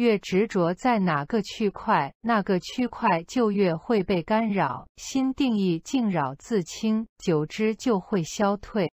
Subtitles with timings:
[0.00, 8.90] 越执着在哪个区块那个区块就越会被干扰新定义敬扰自清久之就会消退。